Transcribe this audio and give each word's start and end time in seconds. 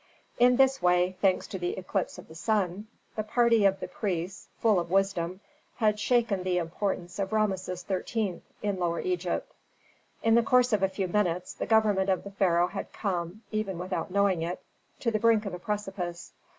In 0.39 0.55
this 0.55 0.81
way, 0.81 1.15
thanks 1.21 1.45
to 1.45 1.59
the 1.59 1.77
eclipse 1.77 2.17
of 2.17 2.27
the 2.27 2.33
sun, 2.33 2.87
the 3.15 3.21
party 3.21 3.65
of 3.65 3.79
the 3.79 3.87
priests, 3.87 4.47
full 4.57 4.79
of 4.79 4.89
wisdom, 4.89 5.41
had 5.75 5.99
shaken 5.99 6.41
the 6.41 6.57
importance 6.57 7.19
of 7.19 7.31
Rameses 7.31 7.85
XIII. 7.87 8.41
in 8.63 8.79
Lower 8.79 8.99
Egypt. 8.99 9.53
In 10.23 10.33
the 10.33 10.41
course 10.41 10.73
of 10.73 10.81
a 10.81 10.89
few 10.89 11.07
minutes 11.07 11.53
the 11.53 11.67
government 11.67 12.09
of 12.09 12.23
the 12.23 12.31
pharaoh 12.31 12.65
had 12.69 12.91
come, 12.91 13.43
even 13.51 13.77
without 13.77 14.09
knowing 14.09 14.41
it, 14.41 14.59
to 15.01 15.11
the 15.11 15.19
brink 15.19 15.45
of 15.45 15.53
a 15.53 15.59
precipice. 15.59 16.33